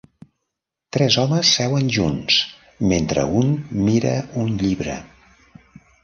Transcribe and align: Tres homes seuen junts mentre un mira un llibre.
Tres 0.95 1.17
homes 1.23 1.49
seuen 1.57 1.91
junts 1.97 2.37
mentre 2.93 3.25
un 3.41 3.51
mira 3.89 4.15
un 4.45 4.49
llibre. 4.63 4.97